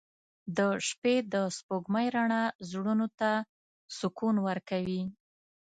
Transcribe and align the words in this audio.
•د 0.57 0.59
شپې 0.87 1.15
د 1.33 1.35
سپوږمۍ 1.57 2.07
رڼا 2.15 2.43
زړونو 2.69 3.07
ته 3.19 3.31
سکون 3.97 4.35
ورکوي. 4.47 5.03